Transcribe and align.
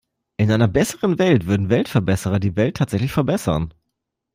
In 0.37 0.51
einer 0.51 0.67
besseren 0.67 1.19
Welt 1.19 1.45
würden 1.45 1.69
Weltverbesserer 1.69 2.39
die 2.39 2.55
Welt 2.55 2.77
tatsächlich 2.77 3.11
verbessern. 3.11 3.71